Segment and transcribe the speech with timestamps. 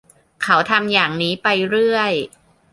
[0.41, 2.13] เขาทำอย่างนี้ไปเรื่อย